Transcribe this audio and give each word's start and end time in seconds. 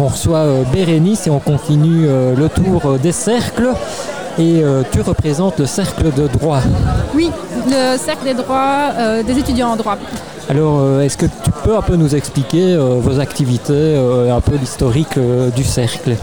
On 0.00 0.08
reçoit 0.08 0.46
Bérénice 0.72 1.26
et 1.26 1.30
on 1.30 1.40
continue 1.40 2.06
le 2.06 2.48
tour 2.48 2.98
des 2.98 3.12
cercles. 3.12 3.68
Et 4.38 4.62
tu 4.90 5.02
représentes 5.02 5.58
le 5.58 5.66
cercle 5.66 6.10
de 6.14 6.26
droit. 6.26 6.60
Oui, 7.14 7.30
le 7.68 7.98
cercle 7.98 8.24
des 8.24 8.34
droits 8.34 8.92
des 9.26 9.38
étudiants 9.38 9.68
en 9.68 9.76
droit. 9.76 9.98
Alors, 10.48 11.00
est-ce 11.02 11.18
que 11.18 11.26
tu 11.26 11.50
peux 11.62 11.76
un 11.76 11.82
peu 11.82 11.96
nous 11.96 12.14
expliquer 12.14 12.76
vos 12.76 13.20
activités, 13.20 13.96
un 14.30 14.40
peu 14.40 14.56
l'historique 14.56 15.18
du 15.54 15.64
cercle? 15.64 16.16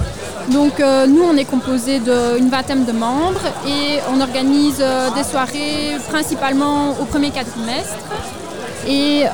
Donc 0.51 0.79
nous, 0.79 1.23
on 1.31 1.37
est 1.37 1.45
composé 1.45 1.99
d'une 1.99 2.49
vingtaine 2.49 2.83
de 2.85 2.93
membres 2.93 3.45
et 3.67 3.99
on 4.11 4.19
organise 4.19 4.83
des 5.15 5.23
soirées 5.23 5.97
principalement 6.09 6.95
au 6.99 7.05
premier 7.05 7.29
quadrimestre. 7.29 7.99
Et 8.87 9.25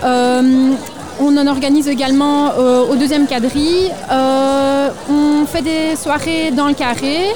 on 1.20 1.38
en 1.38 1.48
organise 1.48 1.88
également 1.88 2.52
euh, 2.58 2.86
au 2.90 2.96
deuxième 2.96 3.28
quadrille. 3.28 3.92
Euh, 4.12 4.90
on 5.10 5.46
fait 5.46 5.62
des 5.62 5.96
soirées 5.96 6.52
dans 6.52 6.68
le 6.68 6.74
carré, 6.74 7.28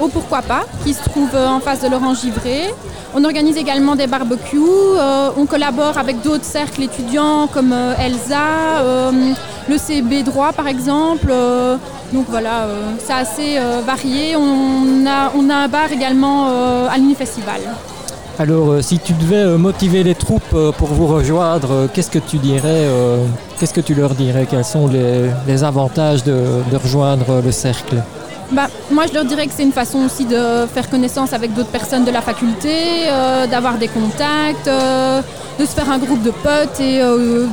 au 0.00 0.08
Pourquoi 0.08 0.42
pas, 0.42 0.64
qui 0.84 0.92
se 0.92 1.02
trouve 1.04 1.34
en 1.34 1.60
face 1.60 1.80
de 1.80 1.88
l'Orange 1.88 2.20
Givré. 2.20 2.72
On 3.14 3.24
organise 3.24 3.56
également 3.56 3.94
des 3.94 4.06
barbecues. 4.06 4.58
Euh, 4.58 5.30
on 5.36 5.46
collabore 5.46 5.96
avec 5.98 6.20
d'autres 6.22 6.44
cercles 6.44 6.82
étudiants 6.82 7.46
comme 7.46 7.74
Elsa, 7.98 8.82
le 9.68 9.78
CB 9.78 10.22
droit 10.24 10.52
par 10.52 10.66
exemple. 10.66 11.32
donc 12.12 12.26
voilà, 12.28 12.66
c'est 12.98 13.12
assez 13.12 13.58
varié. 13.86 14.36
On 14.36 15.06
a, 15.06 15.32
on 15.36 15.48
a 15.48 15.54
un 15.54 15.68
bar 15.68 15.92
également 15.92 16.48
à 16.88 16.96
l'Uni-Festival. 16.98 17.60
Alors, 18.36 18.72
euh, 18.72 18.82
si 18.82 18.98
tu 18.98 19.12
devais 19.12 19.36
euh, 19.36 19.58
motiver 19.58 20.02
les 20.02 20.16
troupes 20.16 20.42
euh, 20.54 20.72
pour 20.72 20.88
vous 20.88 21.06
rejoindre, 21.06 21.88
qu'est-ce 21.92 22.10
que 22.10 22.18
tu 22.18 22.38
dirais 22.38 22.88
Qu'est-ce 23.58 23.72
que 23.72 23.80
tu 23.80 23.94
leur 23.94 24.14
dirais? 24.14 24.46
Quels 24.50 24.64
sont 24.64 24.88
les, 24.88 25.62
avantages 25.62 26.24
de, 26.24 26.44
rejoindre 26.76 27.40
le 27.44 27.52
cercle? 27.52 28.02
Bah, 28.54 28.68
moi, 28.90 29.04
je 29.06 29.14
leur 29.14 29.24
dirais 29.24 29.46
que 29.46 29.52
c'est 29.54 29.62
une 29.62 29.72
façon 29.72 30.04
aussi 30.04 30.24
de 30.24 30.66
faire 30.72 30.88
connaissance 30.88 31.32
avec 31.32 31.54
d'autres 31.54 31.70
personnes 31.70 32.04
de 32.04 32.10
la 32.10 32.20
faculté, 32.20 33.06
d'avoir 33.50 33.74
des 33.78 33.88
contacts, 33.88 34.66
de 34.66 35.64
se 35.64 35.72
faire 35.72 35.90
un 35.90 35.98
groupe 35.98 36.22
de 36.22 36.30
potes 36.30 36.80
et 36.80 37.00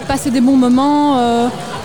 passer 0.08 0.32
des 0.32 0.42
bons 0.42 0.58
moments 0.58 1.18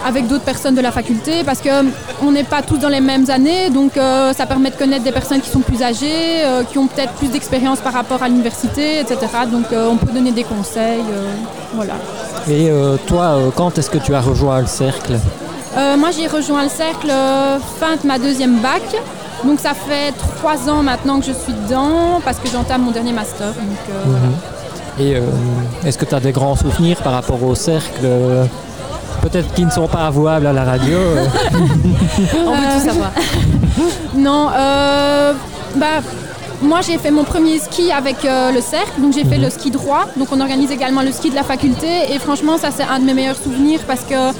avec 0.06 0.28
d'autres 0.28 0.44
personnes 0.44 0.76
de 0.76 0.80
la 0.80 0.92
faculté 0.92 1.42
parce 1.44 1.60
qu'on 1.60 2.30
n'est 2.30 2.44
pas 2.44 2.62
tous 2.62 2.78
dans 2.78 2.88
les 2.88 3.00
mêmes 3.00 3.28
années, 3.28 3.70
donc 3.70 3.96
euh, 3.96 4.32
ça 4.32 4.46
permet 4.46 4.70
de 4.70 4.76
connaître 4.76 5.02
des 5.02 5.10
personnes 5.10 5.40
qui 5.40 5.50
sont 5.50 5.60
plus 5.60 5.82
âgées, 5.82 6.44
euh, 6.44 6.62
qui 6.62 6.78
ont 6.78 6.86
peut-être 6.86 7.12
plus 7.14 7.28
d'expérience 7.28 7.80
par 7.80 7.92
rapport 7.92 8.22
à 8.22 8.28
l'université, 8.28 9.00
etc. 9.00 9.18
Donc 9.50 9.72
euh, 9.72 9.88
on 9.90 9.96
peut 9.96 10.12
donner 10.12 10.30
des 10.30 10.44
conseils. 10.44 11.02
voilà. 11.74 11.94
Et 12.48 12.70
toi, 13.08 13.38
quand 13.56 13.76
est-ce 13.76 13.90
que 13.90 13.98
tu 13.98 14.14
as 14.14 14.20
rejoint 14.20 14.60
le 14.60 14.68
cercle 14.68 15.18
Moi 15.76 16.10
j'ai 16.16 16.26
rejoint 16.26 16.62
le 16.62 16.68
cercle 16.68 17.12
fin 17.78 17.96
de 18.02 18.06
ma 18.06 18.18
deuxième 18.18 18.58
bac. 18.60 18.82
Donc 19.44 19.60
ça 19.60 19.74
fait 19.74 20.12
trois 20.12 20.68
ans 20.70 20.82
maintenant 20.82 21.20
que 21.20 21.26
je 21.26 21.32
suis 21.32 21.52
dedans 21.52 22.20
parce 22.24 22.38
que 22.38 22.48
j'entame 22.48 22.82
mon 22.82 22.90
dernier 22.90 23.12
master. 23.12 23.48
Mhm. 23.48 24.34
Et 24.98 25.14
est-ce 25.86 25.98
que 25.98 26.06
tu 26.06 26.14
as 26.14 26.20
des 26.20 26.32
grands 26.32 26.56
souvenirs 26.56 26.96
par 27.02 27.12
rapport 27.12 27.42
au 27.42 27.54
cercle 27.54 28.06
peut-être 29.22 29.52
qui 29.54 29.64
ne 29.64 29.70
sont 29.70 29.88
pas 29.88 30.06
avouables 30.06 30.46
à 30.46 30.52
la 30.52 30.64
radio. 30.64 30.98
On 32.46 32.52
veut 32.52 32.78
tout 32.78 32.86
savoir. 32.86 33.10
non, 34.14 34.48
euh, 34.56 35.32
bah, 35.76 36.00
moi 36.62 36.80
j'ai 36.80 36.98
fait 36.98 37.10
mon 37.10 37.24
premier 37.24 37.58
ski 37.58 37.90
avec 37.92 38.24
euh, 38.24 38.52
le 38.52 38.60
cercle, 38.60 39.00
donc 39.00 39.12
j'ai 39.12 39.24
fait 39.24 39.38
le 39.38 39.50
ski 39.50 39.70
droit, 39.70 40.06
donc 40.16 40.28
on 40.32 40.40
organise 40.40 40.70
également 40.70 41.02
le 41.02 41.12
ski 41.12 41.30
de 41.30 41.34
la 41.34 41.42
faculté 41.42 42.12
et 42.12 42.18
franchement 42.18 42.56
ça 42.56 42.68
c'est 42.74 42.84
un 42.84 42.98
de 42.98 43.04
mes 43.04 43.14
meilleurs 43.14 43.36
souvenirs 43.36 43.80
parce 43.86 44.02
que 44.02 44.32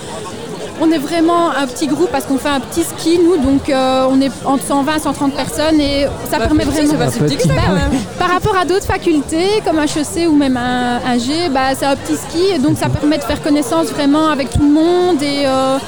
on 0.81 0.91
est 0.91 0.99
vraiment 0.99 1.51
un 1.51 1.67
petit 1.67 1.87
groupe 1.87 2.11
parce 2.11 2.25
qu'on 2.25 2.39
fait 2.39 2.49
un 2.49 2.61
petit 2.61 2.83
ski, 2.83 3.19
nous, 3.19 3.37
donc 3.37 3.69
euh, 3.69 4.07
on 4.11 4.21
est 4.21 4.31
entre 4.45 4.65
120 4.65 4.99
130 4.99 5.35
personnes 5.35 5.81
et 5.81 6.07
ça 6.31 6.39
permet 6.39 6.65
vraiment. 6.65 6.93
Bah, 6.99 7.97
par 8.19 8.29
rapport 8.29 8.57
à 8.57 8.65
d'autres 8.65 8.87
facultés 8.87 9.63
comme 9.65 9.79
HEC 9.79 10.29
ou 10.29 10.37
même 10.37 10.57
un, 10.57 11.19
G, 11.19 11.49
bah, 11.51 11.75
c'est 11.75 11.87
un 11.87 11.97
petit 11.97 12.17
ski 12.17 12.55
et 12.55 12.59
donc 12.59 12.77
ça 12.79 12.89
permet 12.89 13.19
de 13.19 13.25
faire 13.25 13.43
connaissance 13.43 13.87
vraiment 13.89 14.29
avec 14.29 14.51
tout 14.51 14.61
le 14.61 14.73
monde 14.73 15.23
et 15.23 15.45
euh, 15.47 15.79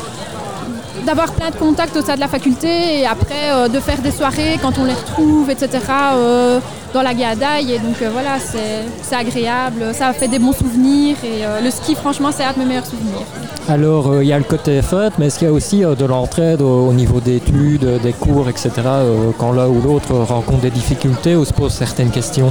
d'avoir 1.05 1.33
plein 1.33 1.51
de 1.51 1.57
contacts 1.57 1.97
au 1.97 2.03
sein 2.03 2.15
de 2.15 2.21
la 2.21 2.29
faculté 2.29 3.01
et 3.01 3.07
après 3.07 3.51
euh, 3.53 3.69
de 3.69 3.81
faire 3.81 3.99
des 3.99 4.11
soirées 4.11 4.59
quand 4.63 4.79
on 4.79 4.85
les 4.85 4.95
retrouve, 4.95 5.51
etc. 5.51 5.79
dans 6.95 7.03
la 7.03 7.15
Gadaï 7.15 7.73
et 7.73 7.79
donc 7.79 7.97
voilà, 8.13 8.39
c'est 8.39 9.15
agréable, 9.15 9.93
ça 9.93 10.13
fait 10.13 10.29
des 10.29 10.39
bons 10.39 10.53
souvenirs 10.53 11.17
et 11.25 11.63
le 11.63 11.71
ski, 11.71 11.95
franchement, 11.95 12.31
c'est 12.33 12.45
un 12.45 12.53
de 12.53 12.59
mes 12.59 12.65
meilleurs 12.65 12.87
souvenirs. 12.87 13.27
Alors, 13.69 14.11
euh, 14.11 14.25
il 14.25 14.29
y 14.29 14.33
a 14.33 14.39
le 14.39 14.45
côté 14.45 14.81
fun, 14.81 15.11
mais 15.19 15.27
est-ce 15.27 15.39
qu'il 15.39 15.47
y 15.47 15.51
a 15.51 15.53
aussi 15.53 15.85
euh, 15.85 15.95
de 15.95 16.07
l'entraide 16.07 16.63
au, 16.63 16.91
niveau 16.95 17.21
d'études, 17.21 17.85
euh, 17.85 17.99
des 17.99 18.15
cours, 18.15 18.49
etc., 18.49 18.71
quand 19.37 19.53
l'un 19.53 19.67
ou 19.67 19.83
l'autre 19.83 20.15
rencontre 20.15 20.61
des 20.61 20.71
difficultés 20.71 21.37
ou 21.37 21.45
se 21.45 21.53
pose 21.53 21.73
certaines 21.73 22.11
questions? 22.11 22.51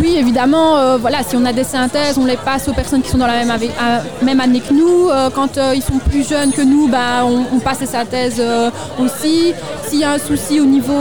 Oui, 0.00 0.16
évidemment, 0.16 0.98
voilà, 0.98 1.22
si 1.22 1.36
on 1.36 1.44
a 1.44 1.52
des 1.52 1.62
synthèses, 1.62 2.18
on 2.18 2.24
les 2.24 2.36
passe 2.36 2.68
aux 2.68 2.72
personnes 2.72 3.00
qui 3.00 3.10
sont 3.10 3.18
dans 3.18 3.28
la 3.28 3.44
même, 3.44 3.60
même 4.22 4.40
année 4.40 4.60
que 4.60 4.74
nous. 4.74 5.08
quand 5.32 5.56
ils 5.72 5.82
sont 5.82 6.00
plus 6.10 6.28
jeunes 6.28 6.50
que 6.50 6.62
nous, 6.62 6.88
bah, 6.88 7.24
on, 7.24 7.60
passe 7.60 7.78
les 7.78 7.86
synthèses 7.86 8.42
aussi. 8.98 9.54
S'il 9.86 10.00
y 10.00 10.04
a 10.04 10.10
un 10.10 10.18
souci 10.18 10.58
au 10.58 10.64
niveau, 10.64 10.98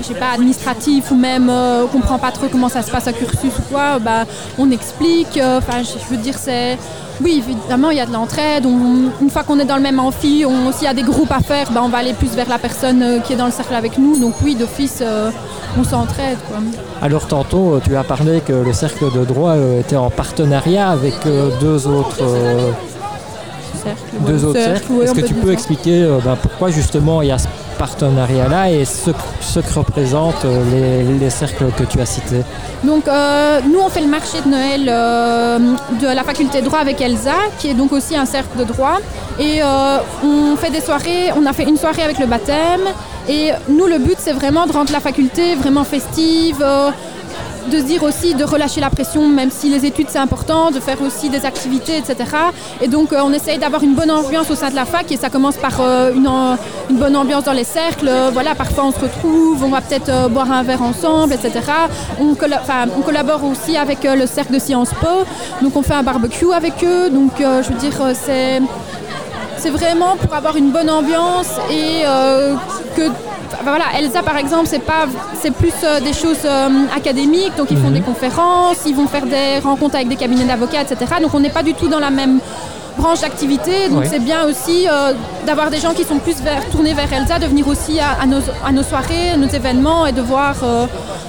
je 0.00 0.06
sais 0.06 0.14
pas, 0.14 0.30
administratif 0.32 1.10
ou 1.10 1.16
même 1.16 1.52
on 1.84 1.88
comprend 1.88 2.18
pas 2.18 2.30
trop 2.30 2.46
comment 2.50 2.68
ça 2.68 2.82
se 2.82 2.90
passe 2.90 3.06
à 3.06 3.12
cursus 3.12 3.52
ou 3.58 3.62
quoi, 3.70 3.98
bah, 3.98 4.24
on 4.58 4.70
explique. 4.70 5.38
Enfin, 5.42 5.82
je 5.82 6.10
veux 6.10 6.20
dire, 6.20 6.36
c'est 6.38 6.78
oui, 7.22 7.42
évidemment, 7.44 7.90
il 7.90 7.96
y 7.96 8.00
a 8.00 8.06
de 8.06 8.12
l'entraide. 8.12 8.64
Une 8.64 9.30
fois 9.30 9.42
qu'on 9.42 9.58
est 9.58 9.64
dans 9.64 9.76
le 9.76 9.82
même 9.82 9.98
amphi, 9.98 10.44
s'il 10.72 10.84
y 10.84 10.90
a 10.90 10.94
des 10.94 11.02
groupes 11.02 11.32
à 11.32 11.40
faire, 11.40 11.70
ben, 11.72 11.82
on 11.82 11.88
va 11.88 11.98
aller 11.98 12.12
plus 12.12 12.34
vers 12.34 12.48
la 12.48 12.58
personne 12.58 13.02
euh, 13.02 13.18
qui 13.18 13.32
est 13.32 13.36
dans 13.36 13.46
le 13.46 13.52
cercle 13.52 13.74
avec 13.74 13.98
nous. 13.98 14.18
Donc 14.18 14.34
oui, 14.42 14.54
d'office, 14.54 15.00
euh, 15.02 15.30
on 15.78 15.84
s'entraide. 15.84 16.38
Alors 17.02 17.26
tantôt, 17.26 17.74
euh, 17.74 17.80
tu 17.82 17.96
as 17.96 18.04
parlé 18.04 18.40
que 18.40 18.52
le 18.52 18.72
cercle 18.72 19.06
de 19.12 19.24
droit 19.24 19.56
était 19.80 19.96
en 19.96 20.10
partenariat 20.10 20.88
avec 20.88 21.14
deux 21.60 21.86
autres... 21.86 22.22
Deux 24.26 24.44
autres 24.44 24.60
cercles. 24.60 24.92
Est-ce 25.02 25.14
que 25.14 25.20
tu 25.20 25.34
peux 25.34 25.52
expliquer 25.52 26.06
ben, 26.24 26.36
pourquoi 26.40 26.70
justement 26.70 27.22
il 27.22 27.28
y 27.28 27.32
a 27.32 27.38
ce 27.38 27.48
partenariat-là 27.78 28.70
et 28.70 28.84
ce, 28.84 29.10
que 29.60 29.74
représentent 29.78 30.44
euh, 30.44 31.18
les, 31.20 31.30
cercles 31.30 31.66
que 31.76 31.84
tu 31.84 32.00
as 32.00 32.06
cités 32.06 32.42
Donc 32.84 33.06
euh, 33.06 33.60
nous 33.70 33.78
on 33.80 33.88
fait 33.88 34.00
le 34.00 34.08
marché 34.08 34.40
de 34.44 34.48
Noël 34.48 34.88
euh, 34.88 35.58
de 36.02 36.06
la 36.06 36.24
faculté 36.24 36.60
de 36.60 36.66
droit 36.66 36.80
avec 36.80 37.00
Elsa, 37.00 37.36
qui 37.58 37.68
est 37.70 37.74
donc 37.74 37.92
aussi 37.92 38.16
un 38.16 38.26
cercle 38.26 38.58
de 38.58 38.64
droit. 38.64 38.98
Et 39.38 39.60
on 40.24 40.56
fait 40.56 40.70
des 40.70 40.80
soirées, 40.80 41.30
on 41.36 41.46
a 41.46 41.52
fait 41.52 41.62
une 41.62 41.76
soirée 41.76 42.02
avec 42.02 42.18
le 42.18 42.26
baptême. 42.26 42.86
Et 43.28 43.50
nous 43.68 43.86
le 43.86 43.98
but 43.98 44.16
c'est 44.18 44.32
vraiment 44.32 44.66
de 44.66 44.72
rendre 44.72 44.92
la 44.92 45.00
faculté 45.00 45.54
vraiment 45.54 45.84
festive 45.84 46.64
de 47.68 47.78
se 47.78 47.84
dire 47.84 48.02
aussi 48.02 48.34
de 48.34 48.44
relâcher 48.44 48.80
la 48.80 48.90
pression, 48.90 49.28
même 49.28 49.50
si 49.50 49.68
les 49.68 49.84
études 49.86 50.08
c'est 50.10 50.18
important, 50.18 50.70
de 50.70 50.80
faire 50.80 51.00
aussi 51.02 51.28
des 51.28 51.44
activités, 51.44 51.96
etc. 51.98 52.16
Et 52.80 52.88
donc 52.88 53.12
euh, 53.12 53.20
on 53.22 53.32
essaye 53.32 53.58
d'avoir 53.58 53.82
une 53.82 53.94
bonne 53.94 54.10
ambiance 54.10 54.50
au 54.50 54.54
sein 54.54 54.70
de 54.70 54.74
la 54.74 54.84
fac 54.84 55.10
et 55.12 55.16
ça 55.16 55.30
commence 55.30 55.56
par 55.56 55.80
euh, 55.80 56.12
une, 56.12 56.98
bonne 56.98 57.16
ambiance 57.16 57.44
dans 57.44 57.52
les 57.52 57.64
cercles. 57.64 58.10
voilà, 58.32 58.54
parfois 58.54 58.84
on 58.86 58.92
se 58.92 59.00
retrouve, 59.00 59.62
on 59.62 59.68
va 59.68 59.80
peut-être 59.80 60.08
euh, 60.08 60.28
boire 60.28 60.50
un 60.50 60.62
verre 60.62 60.82
ensemble, 60.82 61.32
etc. 61.34 61.60
On, 62.20 62.34
on 62.96 63.02
collabore 63.02 63.44
aussi 63.44 63.76
avec 63.76 64.04
le 64.04 64.26
cercle 64.26 64.54
de 64.54 64.58
Sciences 64.58 64.94
Po, 64.94 65.24
donc 65.62 65.76
on 65.76 65.82
fait 65.82 65.94
un 65.94 66.02
barbecue 66.02 66.52
avec 66.52 66.82
eux. 66.84 67.10
Donc 67.10 67.32
je 67.38 67.68
veux 67.68 67.78
dire, 67.78 67.94
c'est 68.14 68.60
c'est 69.58 69.70
vraiment 69.70 70.16
pour 70.16 70.34
avoir 70.34 70.56
une 70.56 70.70
bonne 70.70 70.88
ambiance 70.88 71.50
et 71.70 72.02
que 72.98 73.10
voilà, 73.62 73.84
Elsa 73.98 74.22
par 74.22 74.36
exemple, 74.36 74.66
c'est 74.66 74.82
pas, 74.82 75.06
c'est 75.40 75.52
plus 75.52 75.72
euh, 75.84 76.00
des 76.00 76.12
choses 76.12 76.44
euh, 76.44 76.68
académiques, 76.96 77.56
donc 77.56 77.68
ils 77.70 77.78
font 77.78 77.90
des 77.90 78.00
mhm. 78.00 78.06
conférences, 78.06 78.78
ils 78.86 78.94
vont 78.94 79.06
faire 79.06 79.26
des 79.26 79.58
rencontres 79.62 79.96
avec 79.96 80.08
des 80.08 80.16
cabinets 80.16 80.44
d'avocats, 80.44 80.82
etc. 80.82 80.96
Donc 81.22 81.34
on 81.34 81.40
n'est 81.40 81.50
pas 81.50 81.62
du 81.62 81.74
tout 81.74 81.88
dans 81.88 82.00
la 82.00 82.10
même 82.10 82.40
branche 82.98 83.20
d'activité, 83.20 83.88
donc 83.88 84.04
c'est 84.06 84.18
bien 84.18 84.44
aussi 84.44 84.88
euh, 84.88 85.12
d'avoir 85.46 85.70
des 85.70 85.78
gens 85.78 85.92
qui 85.94 86.04
sont 86.04 86.18
plus 86.18 86.36
tournés 86.72 86.94
vers 86.94 87.12
Elsa, 87.12 87.38
de 87.38 87.46
venir 87.46 87.68
aussi 87.68 88.00
à, 88.00 88.26
nos, 88.26 88.82
soirées, 88.82 89.30
à 89.34 89.36
nos 89.36 89.46
événements 89.46 90.04
et 90.06 90.12
de 90.12 90.20
voir 90.20 90.56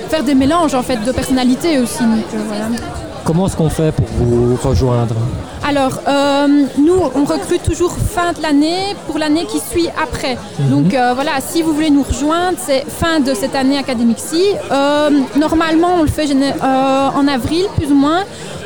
faire 0.10 0.24
des 0.24 0.34
mélanges 0.34 0.74
en 0.74 0.82
fait 0.82 0.98
de 0.98 1.12
personnalités 1.12 1.78
aussi. 1.78 2.04
Comment 3.24 3.46
est-ce 3.46 3.56
qu'on 3.56 3.70
fait 3.70 3.92
pour 3.92 4.08
vous 4.18 4.58
rejoindre? 4.64 5.14
Alors, 5.70 6.02
euh, 6.08 6.48
nous, 6.80 7.00
on 7.14 7.26
recrute 7.26 7.62
toujours 7.62 7.96
fin 7.96 8.34
de 8.34 8.42
l'année 8.42 8.96
pour 9.06 9.20
l'année 9.20 9.46
qui 9.46 9.60
suit 9.60 9.88
après. 10.04 10.36
Mhm. 10.58 10.70
Donc 10.72 10.96
euh, 10.96 11.12
voilà, 11.14 11.34
si 11.42 11.62
vous 11.62 11.74
voulez 11.74 11.92
nous 11.92 12.02
rejoindre, 12.02 12.58
c'est 12.60 12.84
fin 12.90 13.20
de 13.20 13.36
cette 13.36 13.54
année 13.54 13.78
académique-ci. 13.78 14.42
Euh, 14.72 15.12
normalement, 15.38 15.90
on 16.00 16.02
le 16.02 16.10
fait 16.10 16.26
en 16.64 17.28
avril, 17.28 17.66
plus 17.78 17.92
ou 17.92 17.94
moins. 17.94 18.24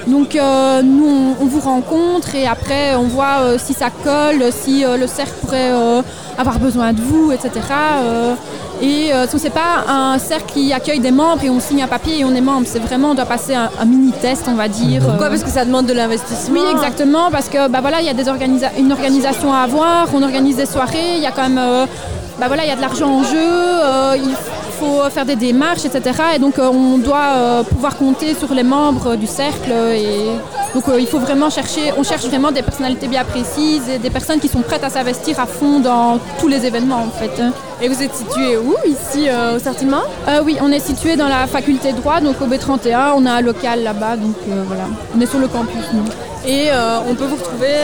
Donc 0.08 0.36
nous, 0.36 1.36
on, 1.42 1.46
vous 1.46 1.60
rencontre 1.60 2.36
et 2.36 2.48
après, 2.48 2.96
on 2.96 3.08
voit 3.18 3.58
si 3.58 3.74
ça 3.74 3.90
colle, 3.90 4.42
si 4.52 4.86
le 4.86 5.08
cercle 5.08 5.34
pourrait 5.42 5.72
avoir 6.38 6.58
besoin 6.60 6.94
de 6.94 7.02
vous, 7.02 7.34
etc. 7.34 7.52
Et 8.84 9.14
euh, 9.14 9.26
ce 9.28 9.38
n'est 9.38 9.50
pas 9.50 9.86
un 9.88 10.20
cercle 10.20 10.52
qui 10.54 10.74
accueille 10.74 11.00
des 11.00 11.12
membres 11.12 11.42
et 11.42 11.50
on 11.50 11.62
signe 11.62 11.84
un 11.84 11.88
papier 11.88 12.20
et 12.20 12.26
on 12.26 12.36
est 12.36 12.42
membre. 12.42 12.68
C'est 12.68 12.80
vraiment, 12.80 13.12
on 13.12 13.16
doit 13.16 13.26
passer 13.26 13.56
un, 13.56 13.70
mini-test, 13.86 14.44
on 14.50 14.56
va 14.56 14.68
dire. 14.68 15.02
Pourquoi? 15.02 15.30
Parce 15.30 15.42
que 15.42 15.50
ça 15.50 15.64
demande 15.64 15.86
de 15.86 15.94
l'investissement. 15.94 16.60
Oui, 16.60 16.68
exactement, 16.74 17.32
parce 17.32 17.48
que 17.48 17.70
bah, 17.70 17.80
voilà, 17.80 18.02
il 18.02 18.06
y 18.06 18.10
a 18.10 18.14
des 18.14 18.26
une 18.78 18.92
organisation 18.92 19.54
à 19.54 19.60
avoir, 19.60 20.10
on 20.14 20.22
organise 20.22 20.58
des 20.58 20.66
soirées, 20.66 21.16
il 21.16 21.22
y 21.22 21.26
a 21.26 21.32
quand 21.32 21.48
même... 21.48 21.88
bah, 22.40 22.48
voilà, 22.48 22.66
il 22.66 22.70
y 22.70 22.74
a 22.74 22.76
de 22.76 22.82
l'argent 22.82 23.10
en 23.10 23.24
jeu, 23.24 24.18
il 24.18 24.36
faut 24.36 24.63
faire 25.10 25.26
des 25.26 25.36
démarches, 25.36 25.86
etc. 25.86 26.02
Et 26.36 26.40
donc 26.40 26.56
on 26.58 26.98
doit 26.98 27.64
pouvoir 27.70 27.98
compter 27.98 28.34
sur 28.36 28.54
les 28.54 28.64
membres 28.64 29.16
du 29.16 29.28
cercle 29.28 29.72
et 29.72 30.38
donc 30.74 30.88
euh, 30.90 31.00
il 31.00 31.06
faut 31.06 31.20
vraiment 31.20 31.52
chercher, 31.52 31.92
on 31.98 32.04
cherche 32.04 32.26
vraiment 32.26 32.52
des 32.52 32.64
personnalités 32.64 33.08
bien 33.08 33.24
précises 33.24 33.88
et 33.90 34.00
des 34.00 34.10
personnes 34.10 34.40
qui 34.40 34.48
sont 34.48 34.62
prêtes 34.62 34.84
à 34.84 34.90
s'investir 34.90 35.40
à 35.40 35.46
fond 35.46 35.80
dans 35.80 36.20
tous 36.40 36.48
les 36.48 36.66
événements 36.66 37.04
en 37.04 37.12
fait. 37.12 37.42
Et 37.82 37.88
vous 37.88 38.02
êtes 38.02 38.16
situé 38.16 38.58
où 38.58 38.74
ici 38.88 39.30
euh, 39.30 39.58
au 39.58 39.60
Sortiment 39.60 40.02
euh, 40.28 40.42
Oui, 40.44 40.58
on 40.62 40.72
est 40.72 40.80
situé 40.80 41.16
dans 41.16 41.28
la 41.28 41.46
faculté 41.46 41.92
de 41.92 41.98
droit, 41.98 42.22
donc 42.22 42.42
au 42.42 42.48
B31, 42.48 43.14
on 43.16 43.26
a 43.26 43.34
un 43.34 43.42
local 43.42 43.84
là-bas, 43.84 44.18
donc 44.18 44.36
voilà, 44.48 44.86
on 45.16 45.22
est 45.22 45.28
sur 45.28 45.40
le 45.40 45.48
campus 45.48 45.86
nous. 45.94 46.06
Et 46.46 46.70
on 47.10 47.16
peut 47.16 47.26
vous 47.26 47.36
retrouver 47.36 47.76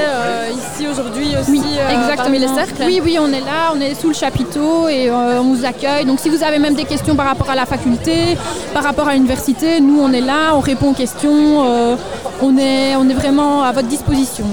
ici 0.52 0.88
aujourd'hui 0.88 1.36
aussi 1.40 1.52
oui, 1.52 1.62
exactement. 1.92 2.38
les 2.38 2.48
cercles 2.48 2.84
Oui, 2.86 3.02
oui, 3.04 3.18
on 3.20 3.32
est 3.32 3.40
là, 3.40 3.72
on 3.74 3.80
est 3.80 3.96
sous 3.96 4.10
le 4.10 4.14
chapiteau 4.14 4.88
et 4.88 5.10
on 5.12 5.54
vous 5.54 5.66
accueille. 5.66 6.06
Donc 6.06 6.20
si 6.20 6.30
vous 6.30 6.44
avez 6.44 6.60
même 6.60 6.76
des 6.76 6.86
questions 6.86 7.16
par 7.16 7.28
rapport 7.28 7.50
à 7.50 7.56
la 7.56 7.66
faculté, 7.66 8.38
par 8.74 8.84
rapport 8.84 9.08
à 9.08 9.14
l'université, 9.14 9.80
nous 9.80 10.00
on 10.02 10.12
est 10.12 10.22
là, 10.22 10.56
on 10.56 10.60
répond 10.60 10.92
aux 10.92 10.94
questions, 10.94 11.66
on 12.42 12.58
est 12.58 12.96
on 12.96 13.08
est 13.10 13.14
vraiment 13.14 13.64
à 13.64 13.72
votre 13.72 13.88
disposition. 13.88 14.46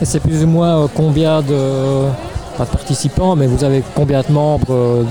Et 0.00 0.04
c'est 0.04 0.20
plus 0.20 0.42
ou 0.44 0.46
moins 0.46 0.84
euh, 0.84 0.86
combien 0.94 1.42
de, 1.42 2.08
pas 2.56 2.64
de 2.64 2.70
participants, 2.70 3.36
mais 3.36 3.46
vous 3.46 3.64
avez 3.64 3.82
combien 3.94 4.22
de 4.22 4.32
membres 4.32 4.72
euh, 4.72 5.04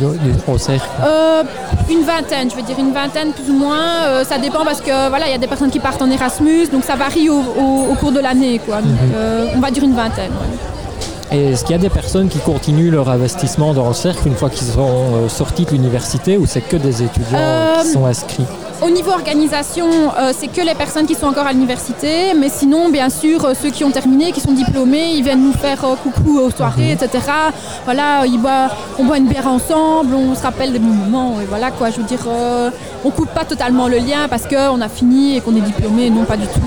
au 0.47 0.57
cercle? 0.57 0.87
Euh, 1.03 1.43
Une 1.89 2.03
vingtaine, 2.03 2.49
je 2.51 2.55
veux 2.55 2.61
dire 2.61 2.77
une 2.77 2.93
vingtaine 2.93 3.33
plus 3.33 3.49
ou 3.49 3.53
moins. 3.57 4.23
ça 4.23 4.37
dépend 4.37 4.63
parce 4.63 4.81
que 4.81 5.09
voilà, 5.09 5.27
il 5.27 5.31
y 5.31 5.35
a 5.35 5.37
des 5.37 5.47
personnes 5.47 5.71
qui 5.71 5.79
partent 5.79 6.01
en 6.01 6.09
Erasmus, 6.09 6.67
donc 6.67 6.83
ça 6.83 6.95
varie 6.95 7.29
au, 7.29 7.95
cours 7.99 8.11
de 8.11 8.19
l'année. 8.19 8.59
quoi. 8.59 8.81
Mhm. 8.81 9.55
on 9.55 9.59
va 9.59 9.71
dire 9.71 9.83
une 9.83 9.95
vingtaine. 9.95 10.31
Et 11.31 11.51
est-ce 11.51 11.63
qu'il 11.63 11.75
y 11.75 11.79
a 11.79 11.81
des 11.81 11.89
personnes 11.89 12.27
qui 12.27 12.39
continuent 12.39 12.91
leur 12.91 13.09
investissement 13.09 13.73
dans 13.73 13.87
le 13.87 13.93
cercle 13.93 14.27
une 14.27 14.35
fois 14.35 14.49
qu'ils 14.49 14.67
sont 14.67 15.27
sortis 15.29 15.65
de 15.65 15.71
l'université 15.71 16.37
ou 16.37 16.45
c'est 16.45 16.61
que 16.61 16.77
des 16.77 17.03
étudiants 17.03 17.39
qui 17.81 17.87
sont 17.87 18.05
inscrits 18.05 18.45
au 18.81 18.89
niveau 18.89 19.11
organisation, 19.11 19.87
euh, 20.17 20.31
c'est 20.37 20.47
que 20.47 20.61
les 20.61 20.73
personnes 20.73 21.05
qui 21.05 21.15
sont 21.15 21.27
encore 21.27 21.45
à 21.45 21.51
l'université, 21.51 22.33
mais 22.33 22.49
sinon, 22.49 22.89
bien 22.89 23.09
sûr, 23.09 23.43
euh, 23.43 23.53
ceux 23.53 23.71
qui 23.71 23.83
ont 23.83 23.91
terminé, 23.91 24.31
qui 24.31 24.39
sont 24.39 24.53
diplômés, 24.53 25.15
ils 25.15 25.23
viennent 25.23 25.43
nous 25.43 25.53
faire 25.53 25.83
euh, 25.83 25.95
coucou 26.01 26.39
aux 26.39 26.49
soirées, 26.49 26.95
mhm. 26.95 27.03
etc. 27.03 27.25
Voilà, 27.83 28.23
on 28.97 29.03
boit 29.03 29.17
une 29.17 29.27
bière 29.27 29.47
ensemble, 29.47 30.15
on 30.15 30.33
se 30.33 30.43
rappelle 30.43 30.71
des 30.71 30.79
moments, 30.79 31.41
et 31.41 31.45
voilà 31.45 31.71
quoi. 31.71 31.89
Je 31.89 31.97
veux 31.97 32.03
dire, 32.03 32.25
on 33.03 33.09
coupe 33.09 33.33
pas 33.33 33.43
totalement 33.43 33.87
le 33.87 33.97
lien 33.97 34.27
parce 34.29 34.47
qu'on 34.47 34.79
a 34.81 34.89
fini 34.89 35.37
et 35.37 35.41
qu'on 35.41 35.55
est 35.55 35.61
diplômé, 35.61 36.09
non 36.09 36.23
pas 36.23 36.37
du 36.37 36.47
tout. 36.47 36.61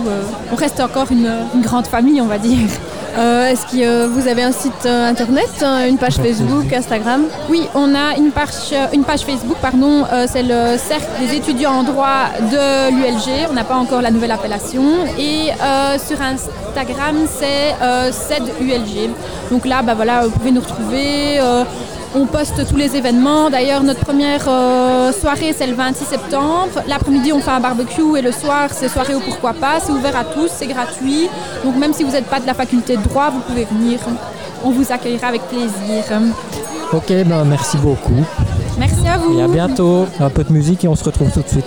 on 0.53 0.55
reste 0.55 0.81
encore 0.81 1.07
une 1.11 1.31
grande 1.63 1.87
famille, 1.87 2.21
on 2.21 2.27
va 2.27 2.39
dire. 2.39 2.69
Euh, 3.17 3.51
est-ce 3.51 3.67
que 3.67 3.83
euh, 3.83 4.09
vous 4.09 4.27
avez 4.27 4.43
un 4.43 4.53
site 4.53 4.87
euh, 4.87 5.11
internet, 5.11 5.65
une 5.89 5.99
page 5.99 6.17
Facebook, 6.17 6.73
Instagram? 6.73 7.25
Oui, 7.51 7.69
on 7.75 7.95
a 7.95 8.17
une 8.17 8.31
page, 8.31 8.73
une 8.93 9.05
page 9.05 9.21
Facebook, 9.21 9.57
pardon, 9.61 10.05
c'est 10.27 10.43
le 10.43 10.79
Cercle 10.79 11.07
des 11.21 11.37
étudiants 11.37 11.73
en 11.73 11.83
droit 11.83 12.31
de 12.41 12.91
l'ULG, 12.91 13.49
on 13.51 13.53
n'a 13.53 13.65
pas 13.65 13.77
encore 13.77 14.01
la 14.01 14.11
nouvelle 14.11 14.31
appellation. 14.31 14.83
Et 15.19 15.51
sur 15.99 16.21
Instagram, 16.21 17.17
c'est 17.27 17.75
CEDULG. 18.13 19.11
Donc 19.51 19.67
là, 19.67 19.83
bah, 19.83 19.95
voilà, 19.95 20.23
vous 20.23 20.31
pouvez 20.31 20.51
nous 20.51 20.61
retrouver. 20.61 21.39
On 22.15 22.27
poste 22.27 22.67
tous 22.69 22.77
les 22.77 22.95
événements. 22.95 23.49
D'ailleurs, 23.49 23.83
notre 23.83 24.01
première 24.01 24.45
euh, 24.47 25.13
soirée, 25.13 25.55
c'est 25.57 25.67
le 25.67 25.75
26 25.75 26.05
septembre. 26.05 26.83
L'après-midi, 26.87 27.33
on 27.33 27.41
fait 27.41 27.51
un 27.51 27.61
barbecue 27.61 28.19
et 28.19 28.23
le 28.23 28.33
soir, 28.33 28.69
c'est 28.71 28.89
soirée 28.89 29.15
au 29.15 29.21
pourquoi 29.21 29.55
pas. 29.55 29.81
C'est 29.81 29.93
ouvert 29.93 30.17
à 30.17 30.25
tous, 30.25 30.51
c'est 30.55 30.67
gratuit. 30.67 31.29
Donc 31.65 31.77
même 31.77 31.95
si 31.95 32.05
vous 32.05 32.13
n'êtes 32.13 32.27
pas 32.27 32.41
de 32.41 32.47
la 32.47 32.55
faculté 32.55 32.97
de 32.99 33.03
droit, 33.03 33.31
vous 33.31 33.41
pouvez 33.41 33.65
venir. 33.65 33.99
On 34.63 34.71
vous 34.71 34.93
accueillera 34.93 35.29
avec 35.29 35.43
plaisir. 35.49 36.05
Ok, 36.93 37.09
ben 37.09 37.45
merci 37.45 37.79
beaucoup. 37.79 38.25
Merci 38.79 39.09
à 39.09 39.17
vous. 39.17 39.39
Et 39.39 39.43
à 39.43 39.49
bientôt. 39.49 40.07
Un 40.21 40.29
peu 40.31 40.45
de 40.45 40.53
musique 40.53 40.85
et 40.85 40.89
on 40.89 40.97
se 40.97 41.05
retrouve 41.05 41.31
tout 41.33 41.41
de 41.41 41.49
suite. 41.49 41.67